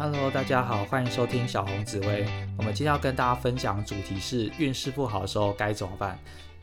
[0.00, 2.24] Hello，大家好，欢迎收听小红紫薇。
[2.56, 6.16] 我们今天要跟大家分享主题是运势不好的时候该怎么办。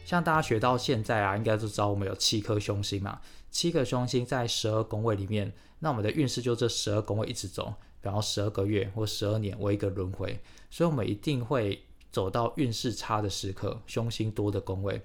[0.06, 3.20] 像大家学到现在啊，应该都知道我们有七颗凶星嘛，
[3.52, 10.40] 七个凶星在十二宫位里面，那我们的运势就这十二宫位一直走，然后十二个月或十二年为一个轮回，
[10.70, 11.84] 所以我们一定会
[12.14, 15.02] 走到运势差的时刻，凶星多的宫位。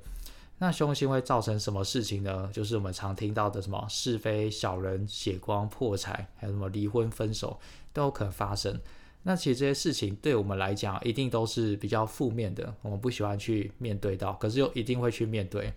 [0.63, 2.51] 那凶星会造成什么事情呢？
[2.53, 7.59] 就是我们常听到的什么是非、小人、血光、破财，还有什么离婚、分手，
[7.95, 8.79] 都有可能发生。
[9.23, 15.73] 那其实这些事情对我们来讲，一定都是比较负面的，我们不喜欢去面对到，可是又一定会去面对。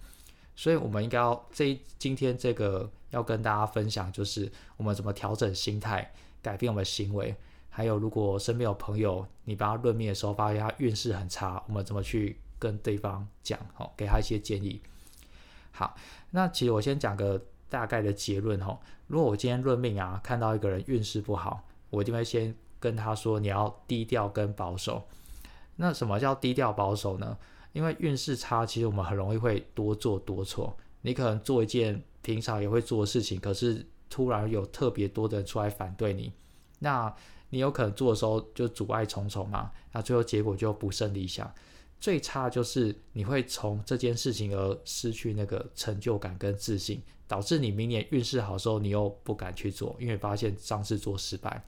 [0.54, 7.34] 所以，我们应该要这今天这个要跟大家分享，就是我们怎么调整心态，改变我们的行为。
[7.70, 12.38] 还有，如果身边有朋友，你帮他论命的时候，发现他运势很差，我们怎么去？
[12.64, 14.82] 跟对方讲，好，给他一些建议。
[15.72, 15.94] 好，
[16.32, 18.80] 那其实我先讲个大概的结论，哈。
[19.08, 25.04] 如果我今天论命啊，看到一个人运势不好，我一定会先跟他说，你要低调跟保守。
[25.76, 27.38] 那什么叫低调保守呢？
[27.74, 30.78] 因为运势差，其实我们很容易会多做多错。
[31.02, 36.32] 你可能做一件平常也会做的事情，可是突然有特别多的人出来反对你，
[36.80, 37.14] 那
[37.50, 41.52] 你有可能做的时候就阻碍重重嘛，那最后结果就不甚理想。
[42.04, 51.64] 最差就是你会从这件事情而失去那个成就感跟自信，导致你明年运势好时候你又不敢去做，因为发现上次做失败。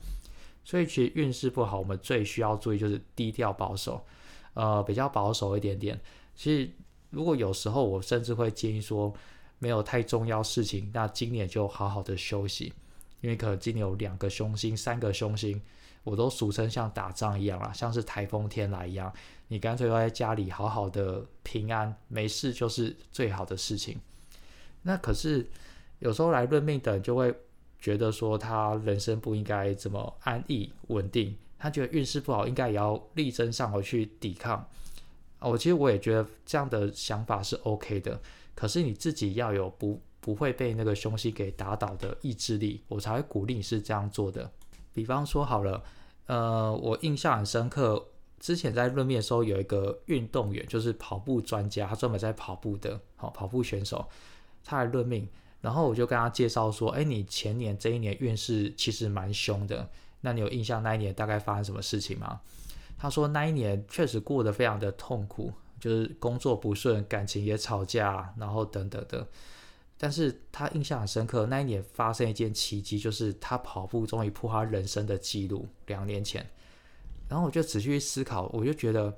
[0.66, 4.06] 所以其实运势不好，我们最需要注意就是低调保守，
[4.56, 5.98] 呃，比较保守一点点。
[6.36, 6.70] 其实
[7.12, 9.14] 如果有时候我甚至会建议说，
[9.60, 12.74] 没有太重要事情，那今年就好好的休息，
[13.22, 15.62] 因为可能今年有两个凶星、三个凶星，
[16.06, 19.12] 我都俗称像打仗一样啦，像是台风天来一样。
[19.50, 24.00] 你干脆要在家里好好的平安没事就是最好的事情。
[24.84, 25.46] 那可是
[26.00, 27.36] 有时候来论命的人就会
[27.80, 34.68] 觉得说他人生不应该这么安逸稳定，他觉得运势不好应该也要力争上游去抵抗。
[35.40, 38.20] 我其实我也觉得这样的想法是 OK 的，
[38.56, 44.52] 可是你自己要有不不会被那个凶星给打倒的意志力，我才会鼓励你是这样做的。
[44.96, 45.84] 比方说好了，
[46.26, 48.08] 呃，我印象很深刻。
[48.40, 54.08] 之前在论面的时候，有一个运动员，就是跑步专家，他专门在跑步的，好跑步选手，
[54.64, 55.28] 他来论命，
[55.62, 59.90] 然后我就跟他介绍说，哎，你前年这一年运势其实蛮凶的，
[60.22, 62.40] 那你有印象那一年大概发生什么事情吗？
[62.98, 69.28] 他说那一年确实过得非常的痛苦，就是工作不顺，感情也吵架，然后等等的，
[69.98, 76.46] 但是他印象很深刻，那一年发生一件奇迹，就是他跑步终于破他人生的记录，两年前。
[77.30, 79.18] 然后我就仔细思考，我就觉得，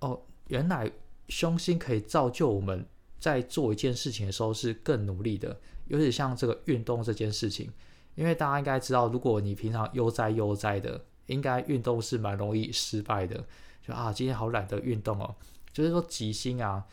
[0.00, 0.90] 哦，原来
[1.28, 2.84] 凶星可以造就我们
[3.18, 7.70] 在做一件事情的时候是更努力的，尤其像这个运动这件事情，
[8.14, 13.46] 因为大家应该知道，如果你平常悠哉悠哉的，应该运动是蛮容易失败的。
[13.80, 15.34] 就啊，今天好懒得运动哦，
[15.72, 16.84] 就是说吉星啊，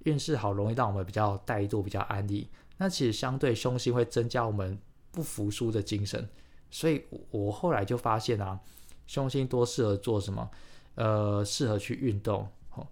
[0.00, 2.46] 运势好容易让我们比较怠惰，比较安逸。
[2.76, 4.78] 那其实相对凶星会增加我们
[5.10, 6.28] 不服输的精神，
[6.70, 8.60] 所以我后来就发现啊。
[9.06, 10.50] 凶星多适合做什么？
[10.94, 12.48] 呃，适合去运动。
[12.70, 12.86] 哦，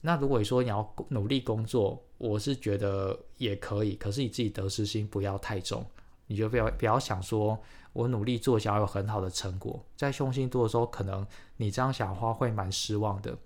[0.00, 3.94] 那如果说你要努力工作，我是觉得也可以。
[3.96, 5.84] 可是你自己得失心不要太重，
[6.26, 7.62] 你就不要不要想说
[7.92, 9.84] 我努力做想要有很好的成果。
[9.94, 11.26] 在凶星多的时候，可能
[11.58, 13.36] 你这样想的话会蛮失望的。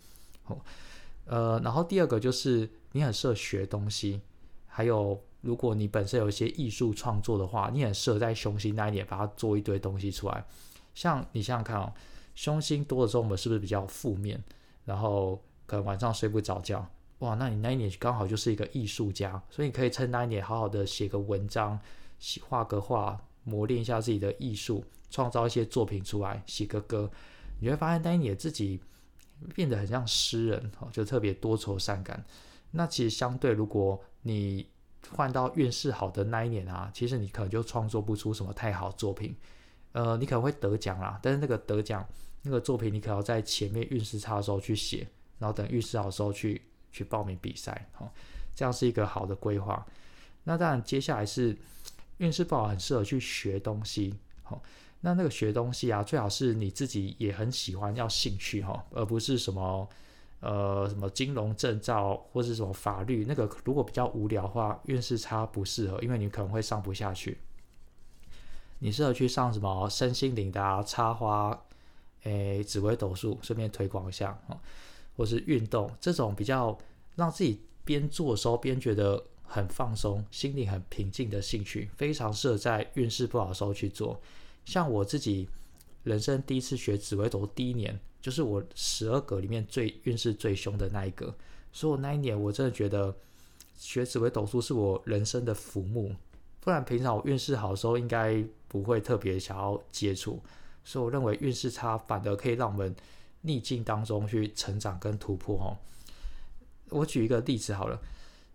[0.46, 0.56] 哦，
[1.24, 4.20] 呃，然后第二个就是你很适合学东西，
[4.68, 10.42] 还有如果你本身有一些艺术创作的话，你很适合在凶星那一年把它做一堆东西出来。
[10.94, 11.92] 像你想想看哦。
[12.34, 14.42] 凶星多的时候，我们是不是比较负面？
[14.86, 16.82] 然后可能晚上睡不着觉，
[17.18, 21.78] 哇，那你那一年刚好就是一个艺术家，所以你可以趁那一年好好的写个文章，
[22.48, 27.10] 画个画，磨练一下自己的艺术，创造一些作品出来，写个歌，
[27.60, 28.80] 你会发现那一年自己
[29.54, 32.24] 变得很像诗人哦，就特别多愁善感。
[32.70, 34.66] 那其实相对，如果你
[35.10, 39.36] 换到运势好的那一年啊，其实你可能就创作不出什么太好作品。
[39.92, 42.06] 呃，你可能会得奖啦，但是那个得奖
[42.42, 45.06] 那个作品，你可能要在前面运势差的时候去写，
[45.38, 48.10] 然后等运势好的时候去去报名比赛，好，
[48.54, 49.86] 这样是一个好的规划。
[50.44, 51.54] 那当然，接下来是
[52.16, 54.62] 运势不好，很适合去学东西，好，
[55.02, 59.86] 那那个学东西啊，最好是你自己也很喜欢，要兴趣哈，而不是什么
[60.42, 67.38] 呃什么金融证照或是什么法律，那个如果比较无聊的话，运势差不适合，因为你可能会上不下去。
[68.80, 71.56] 你适合去上什么身心灵的，插花，
[72.24, 74.58] 诶，紫微斗数，顺便推广一下哦，
[75.16, 76.76] 或是运动这种比较
[77.14, 84.20] 让自己边做的时候边觉得很放松、心里很平静的兴趣，非常适合在运势不好的时候去做。
[84.64, 85.48] 像我自己，
[86.02, 91.34] 人生第一次学紫微斗第一年，就是我十二格里面最运势最凶的那一个，
[91.72, 93.14] 所以我那一年我真的觉得
[93.76, 96.14] 学紫微斗数是我人生的福木，
[96.60, 100.42] 不然平常我运势好的时候应该不会特别想要接触，
[100.84, 102.94] 所以我认为运势差反而可以让我们
[103.42, 105.76] 逆境当中去成长跟突破哦。
[106.90, 108.00] 我举一个例子好了，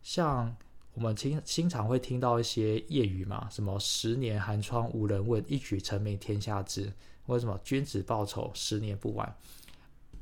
[0.01, 0.55] 像。
[0.93, 6.91] 我们经经常会听到一些谚语嘛，什么“十年寒窗无人问，一举成名天下知”。
[7.27, 9.33] 为什么“君子报仇，十年不晚”？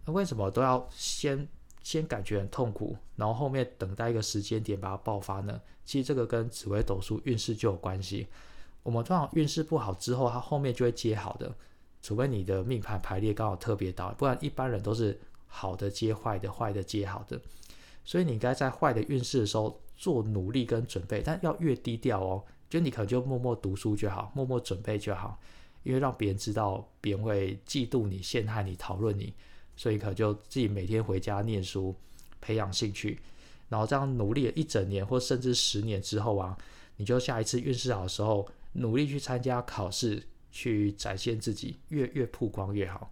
[0.06, 1.48] 那为什么都要先
[1.82, 5.60] 先感觉很痛苦，然后后面等待一个时间点把它爆发呢？
[5.84, 8.28] 其实这个跟紫微斗数运势就有关系。
[8.84, 11.56] 我们通常运势不好之后，它后面就会接好的，
[12.02, 17.40] 除非你的命盘排列刚好特别倒，不然一般人都是好的接坏的，坏的接好的。
[18.04, 19.80] 所以你应该在坏的运势的时候。
[19.98, 22.44] 做努力跟准备，但要越低调哦。
[22.70, 25.40] 就你可能就默默读书就好，默默准备就好，
[25.86, 29.34] 因为让别人知道，别人会嫉妒你、陷害你、讨论你，
[29.78, 31.96] 所以可能就自己每天回家念书，
[32.42, 33.20] 培养兴趣，
[33.70, 36.58] 然后这样努力了一整年或甚至十年之后啊，
[36.98, 43.08] 你就下一次运势好的时候，努力去参加考试，去展现自己，越越曝光越好，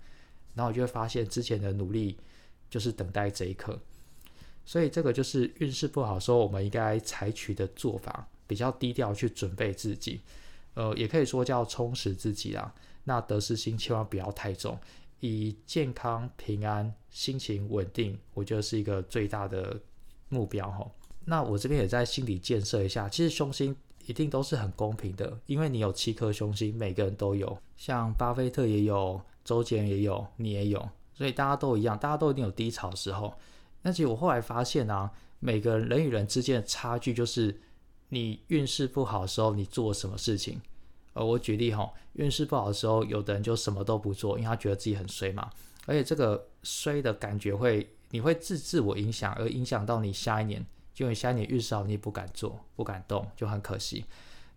[0.55, 2.17] 然后你就会发现之前的努力
[2.71, 3.79] 就是等待这一刻。
[4.65, 10.21] 所以这个就是运势不好时候，我们应该采取的做法，比较低调去准备自己，
[10.73, 12.73] 呃，也可以说叫充实自己啦。
[13.03, 14.77] 那得失心千万不要太重，
[15.19, 19.79] 以健康、平安、心情稳定，我觉得是一个最大的
[20.29, 20.89] 目标哈。
[21.25, 23.75] 那我这边也在心理建设一下，其实凶星
[24.05, 33.33] 一定都是很公平的，因为你有七颗凶星，每个人都有，像巴菲特也有，周杰伦也有，你也有，所以大家都一样，大家都一定有低潮的时候。
[33.81, 37.57] 那其实我后来发现啊，每个人与人之间的差距就是，
[38.13, 40.61] 你运势不好的时候，你做什么事情。
[41.13, 45.49] 呃，我举例哈，运势不好的时候，有的人就什么都不做，因为他觉得自己很衰嘛。
[45.85, 54.05] 而且这个衰的感觉会，你会自自我影响，而影响到你下一年，就你下一年运势好，你不敢做，不敢动，就很可惜。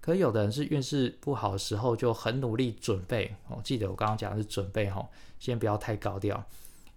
[0.00, 3.34] 可有的人是运势不好的时候，就很努力准备。
[3.48, 5.08] 哦，记得我刚刚讲的是准备哈，
[5.40, 6.46] 先不要太高调，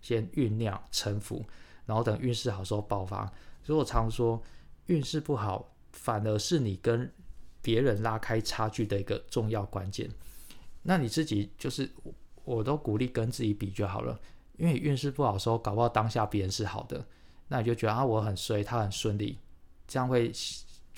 [0.02, 1.44] 先酝酿沉浮。
[1.86, 3.26] 然后等运势好时候爆发，
[3.64, 4.40] 所以我常说，
[4.86, 7.12] 运势不好反而是你跟
[7.62, 10.10] 别人拉开差距的一个重要关键。
[10.84, 11.90] 那你自己就是，
[12.46, 14.20] 我都鼓励跟自己比就好了，
[14.58, 17.06] 因为运势不好的时候，搞不好当下别人是好的，
[17.50, 19.38] 那你就觉得啊我很衰，他很顺利，
[19.88, 20.32] 这样会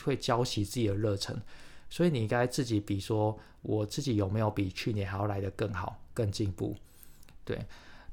[0.03, 1.41] 会浇熄自己的热忱。
[1.89, 6.75] 所以你应该自己比，说我自己有没有比去年还要来得更好、更进步，
[7.43, 7.59] 对。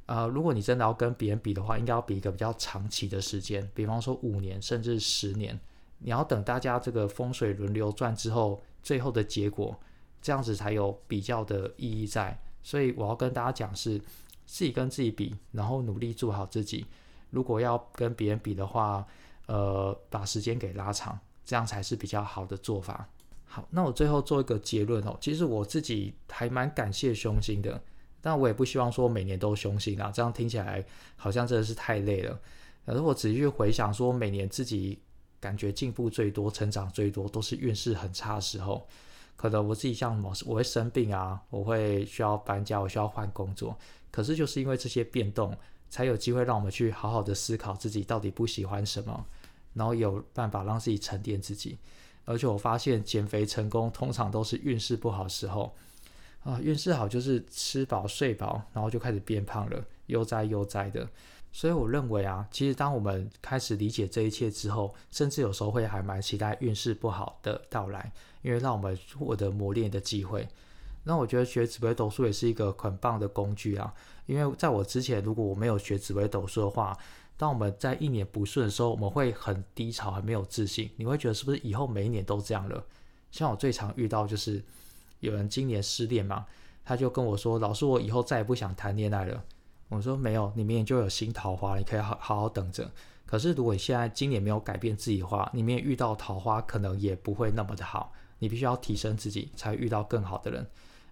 [0.06, 5.60] 呃，如果你真的要跟别人比的话，应该要比一个比较长期的时间，比方说五年甚至十年。
[5.98, 9.78] 你要等大家这个风水轮流转之后，最后的结果，
[10.20, 12.38] 这样子才有比较的意义在。
[12.62, 13.98] 所以我要跟大家讲是，
[14.46, 16.86] 自己跟自己比，然后努力做好自己。
[17.30, 19.06] 如果要跟别人比的话，
[19.46, 23.08] 呃，把时间给拉长，这样才是比较好的做法。
[23.44, 27.80] 好，那我最后做一个结论哦，其实我自己还蛮感谢凶星的。
[28.20, 30.84] 但我也不希望说每年都凶星啊，这样听起来
[31.16, 32.38] 好像真的是太累了。
[32.84, 34.98] 可是我仔细回想，说每年自己
[35.40, 38.86] 感觉进步最多、成长最多，都是运势很差的时候。
[39.36, 43.78] 可能我自己像什么，我会生病啊，我会需要搬家，我需要换工作。
[44.10, 45.56] 可是就是因为这些变动，
[45.88, 49.24] 才有机会让我们去好好的思考自己到底不喜欢什么，
[49.74, 51.78] 然后有办法让自己沉淀自己。
[52.24, 55.74] 而且我发现减肥成功，通常都是运势不好的时候。
[56.44, 61.08] 啊，运势好就是吃饱睡饱，然后就开始变胖了，悠哉悠哉的。
[61.52, 68.12] 所以我认为啊，其实当我们开始理解这一切之后，甚至有时候会还蛮期待运势不好的到来，
[68.42, 70.48] 因为让我们获得磨练的机会。
[71.04, 73.92] 那我觉得学紫微斗数也是一个很棒的工具啊，
[74.26, 76.96] 因为在我之前如果我没有学紫微斗数的话，
[77.36, 82.84] 当我们在一年不顺的时候，我们会很低潮，很没有自信，你会觉得是不是以后每一年都这样了？
[83.30, 84.62] 像我最常遇到就是。
[85.20, 86.46] 有人今年失恋嘛，
[86.84, 89.42] 他就跟我说：“老师，我以后再也不想谈恋爱了。”
[89.88, 92.90] 我说：“没有，你明年就有新桃花，你可以好好好等着。
[93.26, 98.12] 可是如果你现在今年没有改变自己的话，你明年遇到桃花可能也不会那么的好。
[98.38, 100.66] 你必须要提升自己，才遇到更好的人。”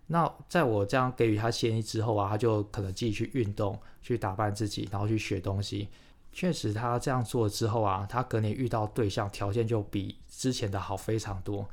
[0.09, 5.89] 那在我这样给予他建议之后啊，他就可能自己去运动，去打扮自己，然后去学东西。
[6.33, 11.67] 确实，他这样做之后啊，他隔年遇到对象条件就比之前的好非常多。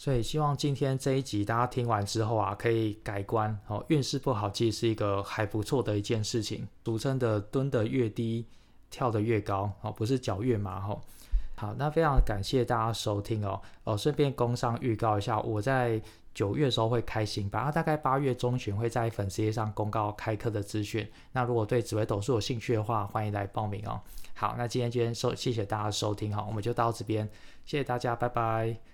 [0.00, 3.84] 所以希望今天这一集大家听完之后啊，可以改观哦。
[3.88, 8.46] 运势不好其实是一个还不错的一件事情，俗称的蹲得越低，
[8.90, 11.02] 跳得越高哦，不是脚越麻吼。
[11.54, 13.60] 好，那非常感谢大家收听哦。
[13.84, 16.00] 哦，顺便工商预告一下，我在
[16.32, 21.06] 九月的时候会开新班，大概八月中旬会在粉丝页上公告开课的资讯。
[21.32, 24.00] 那如果对紫微斗数有兴趣的话，欢迎来报名哦。
[24.32, 27.28] 好，那今天今天收谢谢大家收听哈，我们就到这边，
[27.66, 28.89] 谢谢大家，拜拜。